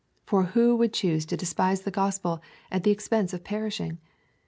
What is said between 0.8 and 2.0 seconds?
choose to despise the